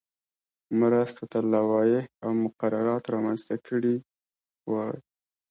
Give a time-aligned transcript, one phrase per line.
[0.79, 3.95] مرستو ته لوایح او مقررات رامنځته کړي
[4.71, 4.97] وای.